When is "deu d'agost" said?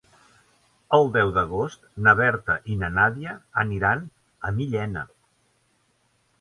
1.17-1.85